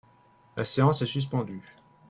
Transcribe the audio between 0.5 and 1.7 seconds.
La séance est suspendue.